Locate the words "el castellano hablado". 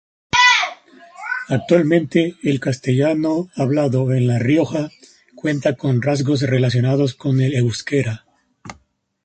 2.41-4.11